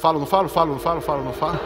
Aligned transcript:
Falo, 0.00 0.18
não 0.18 0.26
falo? 0.26 0.48
Falo, 0.48 0.72
não 0.72 0.78
falo? 0.78 1.00
Falo, 1.02 1.24
não 1.24 1.32
falo? 1.34 1.60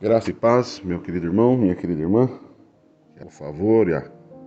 Graça 0.00 0.30
e 0.30 0.32
paz, 0.32 0.80
meu 0.84 1.00
querido 1.00 1.26
irmão, 1.26 1.56
minha 1.56 1.76
querida 1.76 2.02
irmã. 2.02 2.28
Que 3.16 3.24
o 3.24 3.30
favor 3.30 3.88
e 3.88 3.94
a 3.94 4.00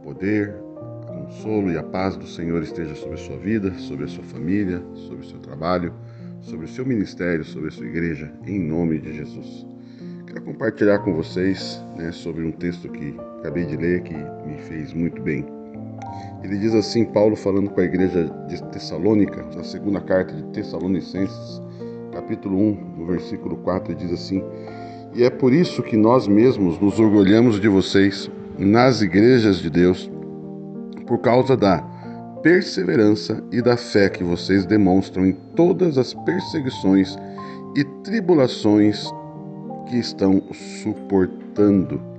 poder, 0.03 0.53
o 0.53 1.05
consolo 1.07 1.71
e 1.71 1.77
a 1.77 1.83
paz 1.83 2.17
do 2.17 2.27
Senhor 2.27 2.61
esteja 2.61 2.93
sobre 2.93 3.15
a 3.15 3.17
sua 3.17 3.37
vida, 3.37 3.73
sobre 3.75 4.03
a 4.03 4.09
sua 4.09 4.25
família, 4.25 4.83
sobre 4.95 5.25
o 5.25 5.29
seu 5.29 5.39
trabalho, 5.39 5.93
sobre 6.41 6.65
o 6.65 6.69
seu 6.69 6.85
ministério, 6.85 7.45
sobre 7.45 7.69
a 7.69 7.71
sua 7.71 7.85
igreja, 7.85 8.33
em 8.45 8.59
nome 8.59 8.99
de 8.99 9.13
Jesus. 9.13 9.65
Quero 10.27 10.41
compartilhar 10.41 10.99
com 10.99 11.13
vocês 11.13 11.81
né, 11.95 12.11
sobre 12.11 12.43
um 12.43 12.51
texto 12.51 12.89
que 12.89 13.17
acabei 13.39 13.65
de 13.65 13.77
ler 13.77 14.03
que 14.03 14.13
me 14.13 14.57
fez 14.57 14.91
muito 14.91 15.21
bem. 15.21 15.58
Ele 16.43 16.57
diz 16.57 16.73
assim, 16.73 17.05
Paulo 17.05 17.35
falando 17.35 17.69
com 17.69 17.81
a 17.81 17.83
igreja 17.83 18.31
de 18.47 18.63
Tessalônica, 18.65 19.45
na 19.55 19.63
segunda 19.63 19.99
carta 19.99 20.33
de 20.33 20.43
Tessalonicenses, 20.53 21.61
capítulo 22.11 22.57
1, 22.57 22.77
no 22.97 23.05
versículo 23.05 23.57
4, 23.57 23.93
ele 23.93 23.99
diz 23.99 24.13
assim: 24.13 24.43
E 25.13 25.23
é 25.23 25.29
por 25.29 25.53
isso 25.53 25.83
que 25.83 25.97
nós 25.97 26.27
mesmos 26.27 26.79
nos 26.79 26.99
orgulhamos 26.99 27.59
de 27.59 27.67
vocês 27.67 28.31
nas 28.57 29.01
igrejas 29.01 29.57
de 29.57 29.69
Deus, 29.69 30.09
por 31.05 31.19
causa 31.19 31.55
da 31.55 31.81
perseverança 32.41 33.43
e 33.51 33.61
da 33.61 33.75
fé 33.75 34.09
que 34.09 34.23
vocês 34.23 34.65
demonstram 34.65 35.25
em 35.25 35.33
todas 35.55 35.97
as 35.97 36.13
perseguições 36.13 37.17
e 37.75 37.83
tribulações 38.03 39.11
que 39.87 39.97
estão 39.97 40.41
suportando. 40.81 42.18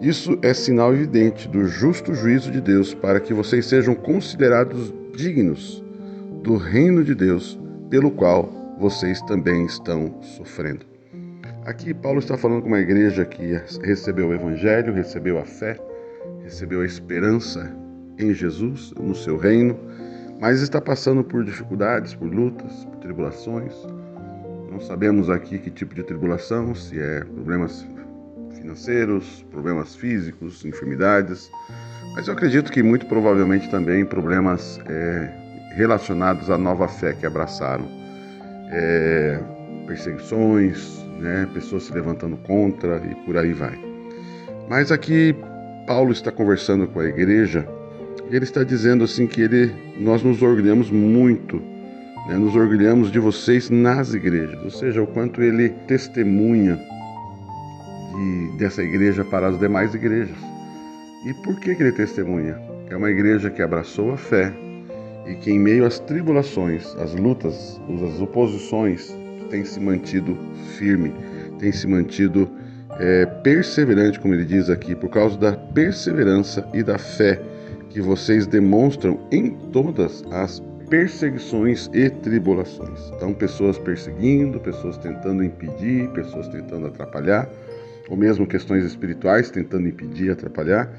Isso 0.00 0.38
é 0.42 0.52
sinal 0.52 0.92
evidente 0.92 1.48
do 1.48 1.66
justo 1.66 2.14
juízo 2.14 2.50
de 2.50 2.60
Deus 2.60 2.92
para 2.92 3.18
que 3.18 3.32
vocês 3.32 3.64
sejam 3.64 3.94
considerados 3.94 4.92
dignos 5.14 5.82
do 6.42 6.56
reino 6.56 7.02
de 7.02 7.14
Deus, 7.14 7.58
pelo 7.88 8.10
qual 8.10 8.76
vocês 8.78 9.22
também 9.22 9.64
estão 9.64 10.14
sofrendo. 10.20 10.84
Aqui 11.64 11.94
Paulo 11.94 12.18
está 12.18 12.36
falando 12.36 12.60
com 12.60 12.68
uma 12.68 12.78
igreja 12.78 13.24
que 13.24 13.58
recebeu 13.82 14.28
o 14.28 14.34
evangelho, 14.34 14.92
recebeu 14.92 15.38
a 15.38 15.46
fé, 15.46 15.78
recebeu 16.44 16.82
a 16.82 16.86
esperança 16.86 17.74
em 18.18 18.34
Jesus, 18.34 18.92
no 19.00 19.14
seu 19.14 19.38
reino, 19.38 19.76
mas 20.38 20.60
está 20.60 20.80
passando 20.80 21.24
por 21.24 21.42
dificuldades, 21.42 22.14
por 22.14 22.28
lutas, 22.28 22.84
por 22.84 22.96
tribulações. 22.98 23.72
Não 24.70 24.78
sabemos 24.78 25.30
aqui 25.30 25.58
que 25.58 25.70
tipo 25.70 25.94
de 25.94 26.02
tribulação, 26.02 26.74
se 26.74 27.00
é 27.00 27.24
problemas 27.24 27.84
financeiros, 28.58 29.44
problemas 29.50 29.94
físicos, 29.94 30.64
enfermidades, 30.64 31.50
mas 32.14 32.28
eu 32.28 32.34
acredito 32.34 32.72
que 32.72 32.82
muito 32.82 33.06
provavelmente 33.06 33.70
também 33.70 34.04
problemas 34.04 34.80
é, 34.86 35.30
relacionados 35.74 36.48
à 36.50 36.56
nova 36.56 36.88
fé 36.88 37.12
que 37.12 37.26
abraçaram. 37.26 37.86
É, 38.72 39.38
perseguições, 39.86 41.04
né, 41.20 41.48
pessoas 41.54 41.84
se 41.84 41.92
levantando 41.92 42.36
contra 42.38 42.96
e 42.96 43.14
por 43.26 43.36
aí 43.36 43.52
vai. 43.52 43.78
Mas 44.68 44.90
aqui 44.90 45.34
Paulo 45.86 46.10
está 46.10 46.32
conversando 46.32 46.86
com 46.88 47.00
a 47.00 47.04
igreja 47.06 47.66
e 48.30 48.34
ele 48.34 48.44
está 48.44 48.64
dizendo 48.64 49.04
assim 49.04 49.26
que 49.26 49.40
ele, 49.42 49.72
nós 49.98 50.22
nos 50.22 50.42
orgulhamos 50.42 50.90
muito, 50.90 51.62
né, 52.28 52.36
nos 52.36 52.56
orgulhamos 52.56 53.12
de 53.12 53.18
vocês 53.18 53.70
nas 53.70 54.14
igrejas, 54.14 54.60
ou 54.64 54.70
seja, 54.70 55.02
o 55.02 55.06
quanto 55.06 55.42
ele 55.42 55.68
testemunha 55.86 56.80
dessa 58.56 58.82
igreja 58.82 59.24
para 59.24 59.48
as 59.48 59.58
demais 59.58 59.94
igrejas. 59.94 60.36
E 61.24 61.34
por 61.34 61.58
que, 61.60 61.74
que 61.74 61.82
ele 61.82 61.92
testemunha? 61.92 62.58
É 62.88 62.96
uma 62.96 63.10
igreja 63.10 63.50
que 63.50 63.62
abraçou 63.62 64.12
a 64.12 64.16
fé 64.16 64.52
e 65.26 65.34
que, 65.34 65.50
em 65.50 65.58
meio 65.58 65.84
às 65.84 65.98
tribulações, 65.98 66.94
às 66.96 67.14
lutas, 67.14 67.80
às 67.88 68.20
oposições, 68.20 69.14
tem 69.50 69.64
se 69.64 69.80
mantido 69.80 70.36
firme, 70.76 71.12
tem 71.58 71.72
se 71.72 71.86
mantido 71.86 72.48
é, 72.98 73.26
perseverante, 73.26 74.20
como 74.20 74.34
ele 74.34 74.44
diz 74.44 74.70
aqui, 74.70 74.94
por 74.94 75.10
causa 75.10 75.36
da 75.36 75.52
perseverança 75.52 76.66
e 76.72 76.82
da 76.82 76.98
fé 76.98 77.40
que 77.90 78.00
vocês 78.00 78.46
demonstram 78.46 79.18
em 79.30 79.50
todas 79.72 80.24
as 80.30 80.62
perseguições 80.88 81.90
e 81.92 82.08
tribulações. 82.08 83.10
Então, 83.16 83.34
pessoas 83.34 83.78
perseguindo, 83.78 84.60
pessoas 84.60 84.96
tentando 84.98 85.42
impedir, 85.42 86.08
pessoas 86.10 86.48
tentando 86.48 86.86
atrapalhar, 86.86 87.48
ou 88.08 88.16
mesmo 88.16 88.46
questões 88.46 88.84
espirituais 88.84 89.50
tentando 89.50 89.88
impedir, 89.88 90.30
atrapalhar, 90.30 90.90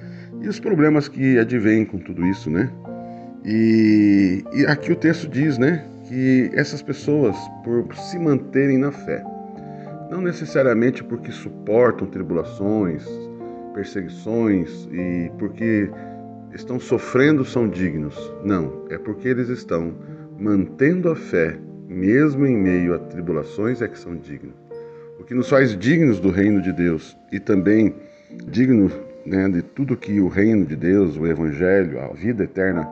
e 0.41 0.47
os 0.47 0.59
problemas 0.59 1.07
que 1.07 1.38
advêm 1.40 1.85
com 1.85 1.97
tudo 1.97 2.25
isso, 2.25 2.50
né? 2.50 2.72
E, 3.45 4.44
e 4.53 4.66
aqui 4.66 4.91
o 4.91 4.95
texto 4.95 5.28
diz, 5.28 5.57
né, 5.57 5.85
que 6.07 6.50
essas 6.53 6.81
pessoas, 6.81 7.35
por 7.63 7.95
se 7.95 8.19
manterem 8.19 8.78
na 8.78 8.91
fé, 8.91 9.23
não 10.12 10.22
necessariamente 10.22 11.03
porque 11.03 11.31
suportam 11.31 12.07
tribulações, 12.07 13.06
perseguições 13.74 14.88
e 14.91 15.31
porque 15.38 15.89
estão 16.53 16.79
sofrendo 16.79 17.45
são 17.45 17.69
dignos. 17.69 18.16
Não, 18.44 18.85
é 18.89 18.97
porque 18.97 19.28
eles 19.28 19.50
estão 19.50 19.94
mantendo 20.39 21.09
a 21.09 21.16
fé, 21.16 21.57
mesmo 21.88 22.45
em 22.45 22.56
meio 22.56 22.94
a 22.94 23.00
tribulações, 23.00 23.81
é 23.81 23.88
que 23.88 23.97
são 23.97 24.16
dignos 24.16 24.66
o 25.19 25.23
que 25.23 25.33
nos 25.33 25.50
faz 25.50 25.75
dignos 25.78 26.19
do 26.19 26.29
reino 26.29 26.61
de 26.61 26.72
Deus 26.72 27.17
e 27.31 27.39
também 27.39 27.95
dignos 28.45 28.94
né, 29.25 29.50
de 29.50 29.61
tudo 29.61 29.97
que 29.97 30.19
o 30.22 30.28
reino 30.28 30.66
de 30.66 30.75
Deus, 30.75 31.17
o 31.17 31.25
Evangelho, 31.25 32.00
a 32.00 32.07
vida 32.13 32.44
eterna 32.44 32.88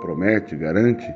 promete, 0.00 0.56
garante, 0.56 1.06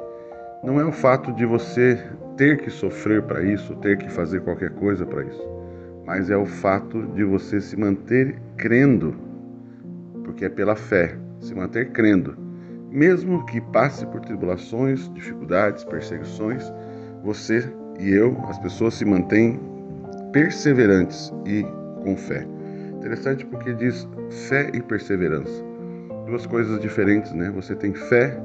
não 0.62 0.78
é 0.78 0.84
o 0.84 0.92
fato 0.92 1.32
de 1.32 1.46
você 1.46 1.98
ter 2.36 2.58
que 2.58 2.70
sofrer 2.70 3.22
para 3.22 3.42
isso, 3.42 3.74
ter 3.76 3.96
que 3.96 4.10
fazer 4.10 4.40
qualquer 4.42 4.70
coisa 4.70 5.06
para 5.06 5.24
isso, 5.24 5.48
mas 6.04 6.30
é 6.30 6.36
o 6.36 6.46
fato 6.46 7.06
de 7.14 7.24
você 7.24 7.60
se 7.60 7.76
manter 7.76 8.36
crendo, 8.56 9.16
porque 10.24 10.44
é 10.44 10.48
pela 10.48 10.76
fé, 10.76 11.16
se 11.40 11.54
manter 11.54 11.90
crendo. 11.90 12.36
Mesmo 12.90 13.46
que 13.46 13.60
passe 13.60 14.04
por 14.06 14.20
tribulações, 14.20 15.12
dificuldades, 15.14 15.84
perseguições, 15.84 16.72
você 17.22 17.64
e 17.98 18.10
eu, 18.10 18.36
as 18.48 18.58
pessoas 18.58 18.94
se 18.94 19.04
mantêm 19.04 19.60
perseverantes 20.32 21.32
e 21.46 21.62
com 22.02 22.16
fé. 22.16 22.46
Interessante 22.94 23.44
porque 23.46 23.72
diz 23.74 24.06
fé 24.48 24.70
e 24.74 24.80
perseverança. 24.80 25.64
Duas 26.26 26.46
coisas 26.46 26.80
diferentes, 26.80 27.32
né? 27.32 27.50
Você 27.54 27.74
tem 27.74 27.92
fé, 27.92 28.38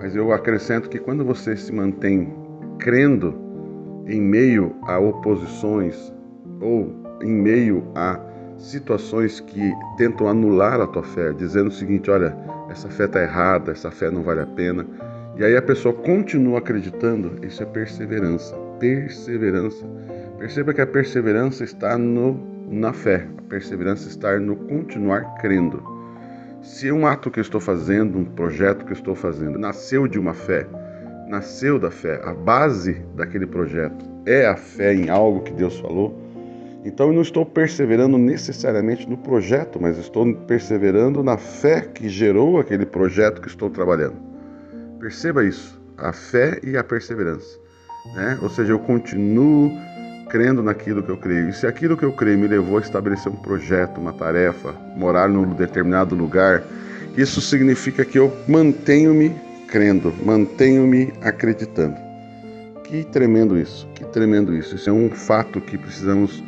mas 0.00 0.14
eu 0.14 0.32
acrescento 0.32 0.88
que 0.88 0.98
quando 0.98 1.24
você 1.24 1.56
se 1.56 1.72
mantém 1.72 2.32
crendo 2.78 3.34
em 4.06 4.20
meio 4.20 4.74
a 4.82 4.98
oposições 4.98 6.12
ou 6.60 6.94
em 7.22 7.32
meio 7.32 7.90
a 7.94 8.20
situações 8.58 9.40
que 9.40 9.72
tentam 9.96 10.28
anular 10.28 10.80
a 10.80 10.86
tua 10.86 11.02
fé, 11.02 11.32
dizendo 11.32 11.68
o 11.68 11.72
seguinte: 11.72 12.10
olha, 12.10 12.36
essa 12.70 12.88
fé 12.88 13.04
está 13.04 13.22
errada, 13.22 13.72
essa 13.72 13.90
fé 13.90 14.10
não 14.10 14.22
vale 14.22 14.40
a 14.40 14.46
pena. 14.46 14.86
E 15.36 15.44
aí 15.44 15.56
a 15.56 15.62
pessoa 15.62 15.94
continua 15.94 16.58
acreditando, 16.58 17.44
isso 17.44 17.62
é 17.62 17.66
perseverança. 17.66 18.56
Perseverança. 18.78 19.84
Perceba 20.38 20.74
que 20.74 20.82
a 20.82 20.86
perseverança 20.86 21.64
está 21.64 21.96
no, 21.96 22.38
na 22.68 22.92
fé, 22.92 23.26
a 23.38 23.42
perseverança 23.42 24.06
está 24.06 24.38
no 24.38 24.54
continuar 24.54 25.34
crendo. 25.40 25.82
Se 26.62 26.92
um 26.92 27.06
ato 27.06 27.30
que 27.30 27.38
eu 27.38 27.42
estou 27.42 27.60
fazendo, 27.60 28.18
um 28.18 28.24
projeto 28.24 28.84
que 28.84 28.92
eu 28.92 28.96
estou 28.96 29.14
fazendo, 29.14 29.58
nasceu 29.58 30.06
de 30.06 30.18
uma 30.18 30.34
fé, 30.34 30.66
nasceu 31.26 31.78
da 31.78 31.90
fé, 31.90 32.20
a 32.22 32.34
base 32.34 33.02
daquele 33.14 33.46
projeto 33.46 34.04
é 34.26 34.46
a 34.46 34.56
fé 34.56 34.92
em 34.92 35.08
algo 35.08 35.40
que 35.40 35.52
Deus 35.52 35.78
falou, 35.78 36.20
então 36.84 37.08
eu 37.08 37.12
não 37.14 37.22
estou 37.22 37.44
perseverando 37.46 38.18
necessariamente 38.18 39.08
no 39.08 39.16
projeto, 39.16 39.80
mas 39.80 39.96
estou 39.96 40.34
perseverando 40.34 41.22
na 41.22 41.38
fé 41.38 41.80
que 41.80 42.08
gerou 42.08 42.60
aquele 42.60 42.84
projeto 42.84 43.40
que 43.40 43.48
estou 43.48 43.70
trabalhando. 43.70 44.16
Perceba 45.00 45.44
isso, 45.44 45.80
a 45.96 46.12
fé 46.12 46.60
e 46.62 46.76
a 46.76 46.84
perseverança. 46.84 47.58
Né? 48.14 48.38
Ou 48.40 48.48
seja, 48.48 48.72
eu 48.72 48.78
continuo 48.78 49.72
crendo 50.36 50.62
naquilo 50.62 51.02
que 51.02 51.08
eu 51.08 51.16
creio. 51.16 51.48
E 51.48 51.52
se 51.54 51.66
aquilo 51.66 51.96
que 51.96 52.04
eu 52.04 52.12
creio 52.12 52.38
me 52.38 52.46
levou 52.46 52.76
a 52.76 52.82
estabelecer 52.82 53.32
um 53.32 53.36
projeto, 53.36 53.98
uma 53.98 54.12
tarefa, 54.12 54.74
morar 54.94 55.30
num 55.30 55.54
determinado 55.54 56.14
lugar, 56.14 56.62
isso 57.16 57.40
significa 57.40 58.04
que 58.04 58.18
eu 58.18 58.30
mantenho-me 58.46 59.34
crendo, 59.66 60.12
mantenho-me 60.22 61.10
acreditando. 61.22 61.96
Que 62.84 63.02
tremendo 63.04 63.58
isso, 63.58 63.88
que 63.94 64.04
tremendo 64.04 64.54
isso. 64.54 64.76
Isso 64.76 64.90
é 64.90 64.92
um 64.92 65.08
fato 65.08 65.58
que 65.58 65.78
precisamos 65.78 66.44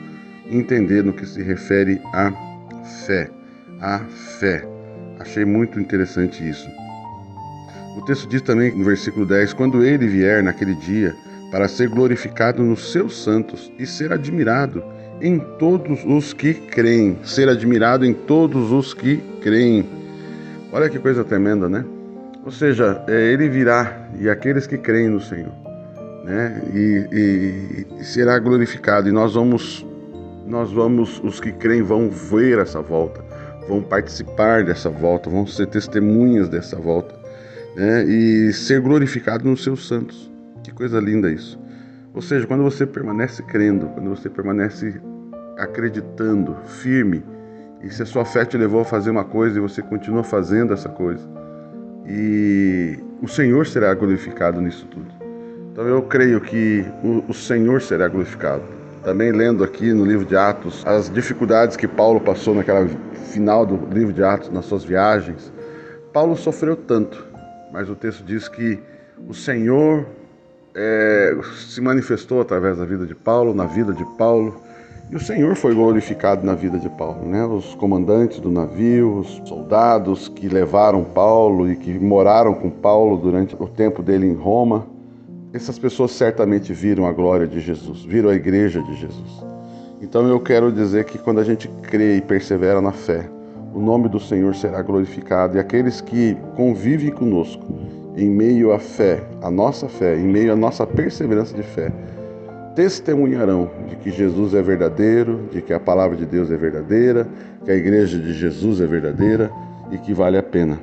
entender 0.50 1.02
no 1.02 1.14
que 1.14 1.24
se 1.24 1.42
refere 1.42 1.98
à 2.12 2.30
fé. 3.06 3.30
A 3.80 4.00
fé. 4.38 4.68
Achei 5.18 5.46
muito 5.46 5.80
interessante 5.80 6.46
isso. 6.46 6.68
O 7.96 8.02
texto 8.02 8.28
diz 8.28 8.42
também 8.42 8.70
no 8.76 8.84
versículo 8.84 9.24
10: 9.24 9.54
Quando 9.54 9.82
ele 9.82 10.06
vier 10.06 10.42
naquele 10.42 10.74
dia, 10.74 11.16
para 11.50 11.68
ser 11.68 11.88
glorificado 11.88 12.62
nos 12.62 12.92
seus 12.92 13.22
santos 13.22 13.72
e 13.78 13.86
ser 13.86 14.12
admirado 14.12 14.82
em 15.20 15.38
todos 15.38 16.04
os 16.04 16.32
que 16.32 16.54
creem. 16.54 17.18
Ser 17.24 17.48
admirado 17.48 18.04
em 18.04 18.12
todos 18.12 18.70
os 18.70 18.94
que 18.94 19.16
creem. 19.40 19.86
Olha 20.72 20.88
que 20.88 20.98
coisa 20.98 21.24
tremenda, 21.24 21.68
né? 21.68 21.84
Ou 22.44 22.52
seja, 22.52 23.02
é, 23.08 23.32
ele 23.32 23.48
virá 23.48 24.08
e 24.18 24.28
aqueles 24.28 24.66
que 24.66 24.78
creem 24.78 25.08
no 25.08 25.20
Senhor, 25.20 25.52
né? 26.24 26.62
E, 26.72 27.08
e, 27.12 27.86
e 28.00 28.04
será 28.04 28.38
glorificado 28.38 29.08
e 29.08 29.12
nós 29.12 29.34
vamos, 29.34 29.84
nós 30.46 30.72
vamos, 30.72 31.20
os 31.24 31.40
que 31.40 31.52
creem 31.52 31.82
vão 31.82 32.08
ver 32.08 32.58
essa 32.58 32.80
volta, 32.80 33.22
vão 33.68 33.82
participar 33.82 34.64
dessa 34.64 34.88
volta, 34.88 35.28
vão 35.28 35.46
ser 35.46 35.66
testemunhas 35.66 36.48
dessa 36.48 36.76
volta, 36.76 37.14
né? 37.76 38.04
E 38.04 38.52
ser 38.52 38.80
glorificado 38.80 39.48
nos 39.48 39.64
seus 39.64 39.86
santos. 39.88 40.30
Que 40.68 40.74
coisa 40.74 41.00
linda 41.00 41.30
isso. 41.30 41.58
Ou 42.12 42.20
seja, 42.20 42.46
quando 42.46 42.62
você 42.62 42.84
permanece 42.84 43.42
crendo, 43.42 43.86
quando 43.86 44.10
você 44.10 44.28
permanece 44.28 45.00
acreditando, 45.56 46.54
firme, 46.66 47.24
e 47.82 47.88
se 47.90 48.02
a 48.02 48.06
sua 48.06 48.22
fé 48.24 48.44
te 48.44 48.58
levou 48.58 48.82
a 48.82 48.84
fazer 48.84 49.10
uma 49.10 49.24
coisa 49.24 49.58
e 49.58 49.62
você 49.62 49.80
continua 49.80 50.22
fazendo 50.22 50.74
essa 50.74 50.90
coisa, 50.90 51.26
e 52.06 52.98
o 53.22 53.26
Senhor 53.26 53.66
será 53.66 53.94
glorificado 53.94 54.60
nisso 54.60 54.86
tudo. 54.90 55.10
Então 55.72 55.86
eu 55.86 56.02
creio 56.02 56.38
que 56.38 56.84
o, 57.26 57.32
Senhor 57.32 57.80
será 57.80 58.06
glorificado. 58.06 58.64
Também 59.02 59.32
lendo 59.32 59.64
aqui 59.64 59.94
no 59.94 60.04
livro 60.04 60.26
de 60.26 60.36
Atos 60.36 60.86
as 60.86 61.08
dificuldades 61.08 61.78
que 61.78 61.88
Paulo 61.88 62.20
passou 62.20 62.54
naquela 62.54 62.86
final 63.32 63.64
do 63.64 63.88
livro 63.94 64.12
de 64.12 64.22
Atos, 64.22 64.50
nas 64.50 64.66
suas 64.66 64.84
viagens. 64.84 65.50
Paulo 66.12 66.36
sofreu 66.36 66.76
tanto, 66.76 67.26
mas 67.72 67.88
o 67.88 67.94
texto 67.94 68.22
diz 68.22 68.48
que 68.48 68.78
o 69.26 69.32
Senhor 69.32 70.04
é, 70.80 71.36
se 71.66 71.80
manifestou 71.80 72.40
através 72.40 72.78
da 72.78 72.84
vida 72.84 73.04
de 73.04 73.14
Paulo, 73.14 73.52
na 73.52 73.64
vida 73.64 73.92
de 73.92 74.04
Paulo, 74.16 74.62
e 75.10 75.16
o 75.16 75.20
Senhor 75.20 75.56
foi 75.56 75.74
glorificado 75.74 76.46
na 76.46 76.54
vida 76.54 76.78
de 76.78 76.88
Paulo, 76.90 77.26
né? 77.26 77.44
Os 77.44 77.74
comandantes 77.74 78.38
do 78.38 78.50
navio, 78.50 79.18
os 79.18 79.48
soldados 79.48 80.28
que 80.28 80.48
levaram 80.48 81.02
Paulo 81.02 81.68
e 81.68 81.74
que 81.74 81.98
moraram 81.98 82.54
com 82.54 82.70
Paulo 82.70 83.16
durante 83.16 83.56
o 83.58 83.66
tempo 83.66 84.02
dele 84.02 84.26
em 84.26 84.34
Roma, 84.34 84.86
essas 85.52 85.78
pessoas 85.78 86.12
certamente 86.12 86.72
viram 86.72 87.06
a 87.06 87.12
glória 87.12 87.46
de 87.46 87.58
Jesus, 87.58 88.04
viram 88.04 88.28
a 88.28 88.34
igreja 88.34 88.80
de 88.82 88.94
Jesus. 88.94 89.44
Então 90.00 90.28
eu 90.28 90.38
quero 90.38 90.70
dizer 90.70 91.06
que 91.06 91.18
quando 91.18 91.40
a 91.40 91.44
gente 91.44 91.68
crê 91.82 92.18
e 92.18 92.20
persevera 92.20 92.80
na 92.80 92.92
fé, 92.92 93.28
o 93.74 93.80
nome 93.80 94.08
do 94.08 94.20
Senhor 94.20 94.54
será 94.54 94.82
glorificado 94.82 95.56
e 95.56 95.60
aqueles 95.60 96.00
que 96.00 96.36
convivem 96.54 97.10
conosco 97.10 97.64
em 98.18 98.28
meio 98.28 98.72
à 98.72 98.80
fé, 98.80 99.22
a 99.40 99.48
nossa 99.48 99.88
fé, 99.88 100.16
em 100.16 100.26
meio 100.26 100.52
à 100.52 100.56
nossa 100.56 100.84
perseverança 100.84 101.54
de 101.54 101.62
fé, 101.62 101.92
testemunharão 102.74 103.70
de 103.88 103.94
que 103.94 104.10
Jesus 104.10 104.54
é 104.54 104.60
verdadeiro, 104.60 105.48
de 105.52 105.62
que 105.62 105.72
a 105.72 105.78
palavra 105.78 106.16
de 106.16 106.26
Deus 106.26 106.50
é 106.50 106.56
verdadeira, 106.56 107.28
que 107.64 107.70
a 107.70 107.76
igreja 107.76 108.18
de 108.18 108.32
Jesus 108.32 108.80
é 108.80 108.86
verdadeira 108.86 109.52
e 109.92 109.98
que 109.98 110.12
vale 110.12 110.36
a 110.36 110.42
pena. 110.42 110.80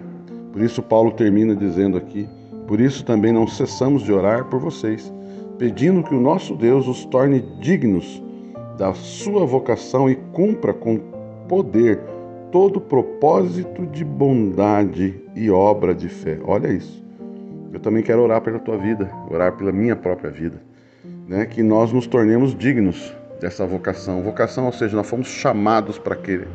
Por 0.54 0.62
isso, 0.62 0.82
Paulo 0.82 1.12
termina 1.12 1.54
dizendo 1.54 1.98
aqui: 1.98 2.28
Por 2.68 2.80
isso 2.80 3.04
também 3.04 3.34
não 3.34 3.46
cessamos 3.46 4.04
de 4.04 4.14
orar 4.14 4.46
por 4.46 4.60
vocês, 4.60 5.14
pedindo 5.58 6.04
que 6.04 6.16
o 6.16 6.22
nosso 6.22 6.56
Deus 6.56 6.88
os 6.88 7.04
torne 7.04 7.42
dignos 7.60 8.24
da 8.78 8.94
sua 8.94 9.46
vocação 9.46 10.10
e 10.10 10.16
cumpra 10.32 10.74
com 10.74 11.00
poder 11.50 12.00
todo 12.50 12.80
propósito 12.80 13.86
de 13.86 14.06
bondade 14.06 15.22
e 15.36 15.50
obra 15.50 15.94
de 15.94 16.08
fé. 16.08 16.40
Olha 16.46 16.72
isso. 16.72 17.05
Eu 17.76 17.80
também 17.82 18.02
quero 18.02 18.22
orar 18.22 18.40
pela 18.40 18.58
tua 18.58 18.78
vida, 18.78 19.12
orar 19.30 19.52
pela 19.52 19.70
minha 19.70 19.98
própria 19.98 20.32
vida 20.32 20.56
né, 21.28 21.46
que 21.46 21.62
nós 21.62 21.92
nos 21.92 22.08
tornemos 22.08 22.58
dignos 22.58 23.14
dessa 23.42 23.66
vocação. 23.66 24.22
Vocação, 24.22 24.66
ou 24.66 24.72
seja, 24.72 24.96
nós 24.96 25.08
fomos 25.08 25.28
chamados 25.28 25.98
para 25.98 26.16
crer, 26.16 26.48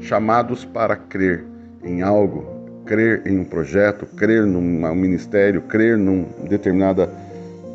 chamados 0.00 0.64
para 0.64 0.94
crer 0.94 1.44
em 1.82 2.02
algo, 2.02 2.46
crer 2.86 3.26
em 3.26 3.38
um 3.38 3.44
projeto, 3.44 4.06
crer 4.06 4.46
num 4.46 4.94
ministério, 4.94 5.62
crer 5.62 5.98
numa 5.98 6.26
determinada 6.48 7.10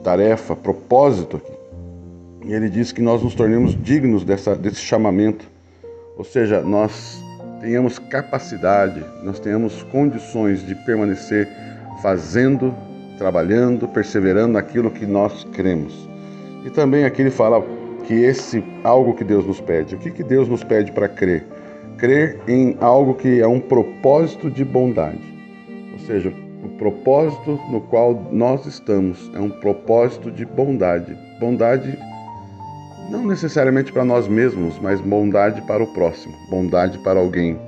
tarefa, 0.02 0.56
propósito. 0.56 1.42
E 2.46 2.54
ele 2.54 2.70
diz 2.70 2.94
que 2.94 3.02
nós 3.02 3.22
nos 3.22 3.34
tornemos 3.36 3.76
dignos 3.84 4.24
dessa, 4.24 4.56
desse 4.56 4.80
chamamento, 4.80 5.46
ou 6.16 6.24
seja, 6.24 6.62
nós 6.62 7.22
tenhamos 7.60 8.00
capacidade, 8.00 9.04
nós 9.22 9.38
tenhamos 9.38 9.84
condições 9.84 10.66
de 10.66 10.76
permanecer 10.86 11.50
fazendo, 12.02 12.74
trabalhando, 13.18 13.88
perseverando 13.88 14.54
naquilo 14.54 14.92
que 14.92 15.06
nós 15.06 15.44
cremos. 15.54 16.10
E 16.66 16.70
também 16.70 17.06
aqui 17.06 17.22
ele 17.22 17.32
fala 17.32 17.64
que 18.06 18.14
esse 18.14 18.64
algo 18.84 19.14
que 19.14 19.24
Deus 19.24 19.46
nos 19.46 19.60
pede. 19.62 19.96
O 19.96 19.98
que, 19.98 20.12
que 20.12 20.24
Deus 20.24 20.48
nos 20.48 20.64
pede 20.64 20.92
para 20.92 21.08
crer? 21.08 21.46
Crer 21.98 22.40
em 22.48 22.76
algo 22.80 23.14
que 23.14 23.42
é 23.42 23.48
um 23.48 23.60
propósito 23.60 24.50
de 24.50 24.64
bondade. 24.64 25.22
Ou 25.94 26.00
seja, 26.00 26.34
o 26.64 26.70
propósito 26.78 27.60
no 27.70 27.82
qual 27.82 28.28
nós 28.32 28.66
estamos 28.66 29.32
é 29.34 29.40
um 29.40 29.50
propósito 29.50 30.32
de 30.32 30.46
bondade. 30.46 31.18
Bondade 31.40 31.98
não 33.10 33.26
necessariamente 33.26 33.94
para 33.94 34.04
nós 34.04 34.28
mesmos, 34.28 34.80
mas 34.82 35.00
bondade 35.00 35.62
para 35.62 35.84
o 35.84 35.88
próximo, 35.94 36.34
bondade 36.50 36.98
para 37.00 37.20
alguém, 37.20 37.60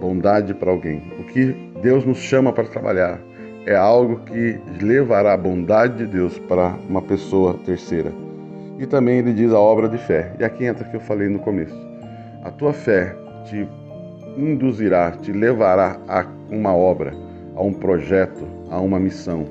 bondade 0.00 0.54
para 0.54 0.70
alguém. 0.70 1.02
O 1.18 1.24
que 1.24 1.54
Deus 1.82 2.04
nos 2.04 2.18
chama 2.18 2.52
para 2.52 2.64
trabalhar 2.64 3.20
é 3.66 3.74
algo 3.74 4.20
que 4.20 4.58
levará 4.80 5.34
a 5.34 5.36
bondade 5.36 5.98
de 5.98 6.06
Deus 6.06 6.38
para 6.38 6.74
uma 6.88 7.02
pessoa 7.02 7.54
terceira. 7.64 8.12
E 8.78 8.86
também 8.86 9.18
ele 9.18 9.32
diz 9.32 9.52
a 9.52 9.58
obra 9.58 9.88
de 9.88 9.98
fé. 9.98 10.32
E 10.38 10.44
aqui 10.44 10.64
entra 10.64 10.86
o 10.86 10.90
que 10.90 10.96
eu 10.96 11.00
falei 11.00 11.28
no 11.28 11.38
começo. 11.38 11.76
A 12.42 12.50
tua 12.50 12.72
fé 12.72 13.14
te 13.44 13.68
induzirá, 14.36 15.10
te 15.12 15.32
levará 15.32 15.98
a 16.08 16.24
uma 16.50 16.74
obra, 16.74 17.12
a 17.54 17.62
um 17.62 17.72
projeto, 17.72 18.46
a 18.70 18.80
uma 18.80 18.98
missão. 18.98 19.44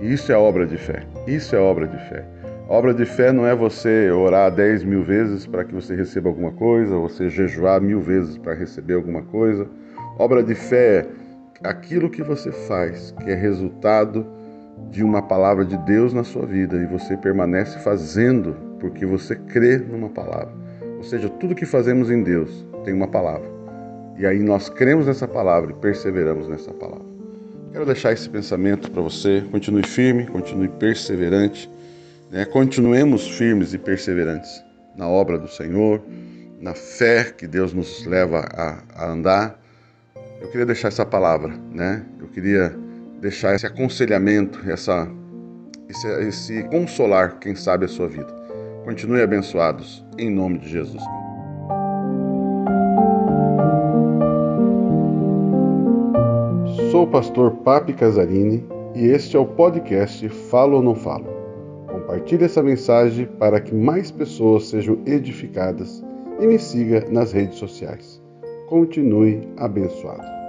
E 0.00 0.12
isso 0.12 0.30
é 0.30 0.36
obra 0.36 0.66
de 0.66 0.76
fé. 0.76 1.02
Isso 1.26 1.56
é 1.56 1.58
obra 1.58 1.86
de 1.88 1.98
fé. 2.08 2.24
Obra 2.68 2.94
de 2.94 3.04
fé 3.04 3.32
não 3.32 3.44
é 3.44 3.54
você 3.54 4.12
orar 4.12 4.52
dez 4.52 4.84
mil 4.84 5.02
vezes 5.02 5.44
para 5.44 5.64
que 5.64 5.74
você 5.74 5.96
receba 5.96 6.28
alguma 6.28 6.52
coisa, 6.52 6.96
você 6.96 7.28
jejuar 7.28 7.80
mil 7.80 8.00
vezes 8.00 8.38
para 8.38 8.54
receber 8.54 8.94
alguma 8.94 9.22
coisa. 9.22 9.66
Obra 10.16 10.40
de 10.40 10.54
fé 10.54 10.98
é 10.98 11.06
aquilo 11.62 12.10
que 12.10 12.22
você 12.22 12.50
faz, 12.50 13.14
que 13.22 13.30
é 13.30 13.34
resultado 13.34 14.26
de 14.90 15.04
uma 15.04 15.22
palavra 15.22 15.64
de 15.64 15.76
Deus 15.78 16.12
na 16.12 16.24
sua 16.24 16.46
vida 16.46 16.76
e 16.76 16.86
você 16.86 17.16
permanece 17.16 17.78
fazendo 17.80 18.56
porque 18.78 19.04
você 19.04 19.36
crê 19.36 19.76
numa 19.76 20.08
palavra. 20.08 20.52
Ou 20.96 21.04
seja, 21.04 21.28
tudo 21.28 21.54
que 21.54 21.66
fazemos 21.66 22.10
em 22.10 22.22
Deus 22.22 22.66
tem 22.84 22.94
uma 22.94 23.08
palavra. 23.08 23.48
E 24.16 24.26
aí 24.26 24.38
nós 24.38 24.68
cremos 24.68 25.06
nessa 25.06 25.28
palavra 25.28 25.70
e 25.70 25.74
perseveramos 25.74 26.48
nessa 26.48 26.72
palavra. 26.72 27.10
Quero 27.72 27.86
deixar 27.86 28.12
esse 28.12 28.28
pensamento 28.28 28.90
para 28.90 29.00
você. 29.00 29.44
Continue 29.50 29.86
firme, 29.86 30.26
continue 30.26 30.68
perseverante. 30.68 31.70
Né? 32.30 32.44
Continuemos 32.44 33.28
firmes 33.28 33.72
e 33.74 33.78
perseverantes 33.78 34.62
na 34.96 35.08
obra 35.08 35.38
do 35.38 35.48
Senhor, 35.48 36.02
na 36.60 36.74
fé 36.74 37.24
que 37.24 37.46
Deus 37.46 37.72
nos 37.72 38.04
leva 38.06 38.40
a, 38.52 38.82
a 38.94 39.10
andar. 39.10 39.59
Eu 40.40 40.48
queria 40.48 40.64
deixar 40.64 40.88
essa 40.88 41.04
palavra, 41.04 41.54
né? 41.70 42.04
Eu 42.18 42.26
queria 42.28 42.74
deixar 43.20 43.54
esse 43.54 43.66
aconselhamento, 43.66 44.58
essa, 44.70 45.06
esse, 45.88 46.08
esse 46.26 46.62
consolar, 46.64 47.38
quem 47.38 47.54
sabe, 47.54 47.84
a 47.84 47.88
sua 47.88 48.08
vida. 48.08 48.26
Continue 48.84 49.20
abençoados, 49.20 50.02
em 50.16 50.30
nome 50.30 50.58
de 50.58 50.70
Jesus. 50.70 51.02
Sou 56.90 57.04
o 57.04 57.06
pastor 57.06 57.52
Papi 57.56 57.92
Casarini 57.92 58.66
e 58.94 59.06
este 59.06 59.36
é 59.36 59.38
o 59.38 59.46
podcast 59.46 60.26
Falo 60.28 60.78
ou 60.78 60.82
Não 60.82 60.94
Falo. 60.94 61.26
Compartilhe 61.86 62.44
essa 62.44 62.62
mensagem 62.62 63.26
para 63.38 63.60
que 63.60 63.74
mais 63.74 64.10
pessoas 64.10 64.70
sejam 64.70 64.98
edificadas 65.04 66.02
e 66.40 66.46
me 66.46 66.58
siga 66.58 67.06
nas 67.10 67.32
redes 67.32 67.58
sociais. 67.58 68.19
Continue 68.70 69.48
abençoado. 69.56 70.39